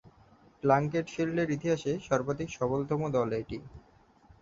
[0.63, 3.57] Plunkett শীল্ডের ইতিহাসে সর্বাধিক সফলতম দল এটি।